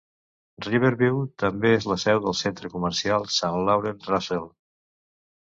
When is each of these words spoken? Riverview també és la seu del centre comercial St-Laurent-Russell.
Riverview 0.67 1.19
també 1.43 1.73
és 1.79 1.85
la 1.91 1.97
seu 2.05 2.23
del 2.23 2.37
centre 2.41 2.73
comercial 2.77 3.29
St-Laurent-Russell. 3.35 4.51